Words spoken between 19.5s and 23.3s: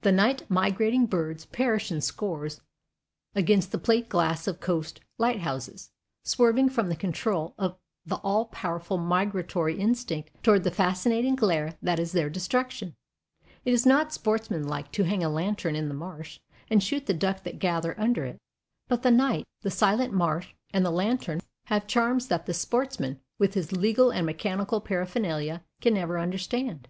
the silent marsh, and the lantern have charms that the sportsman,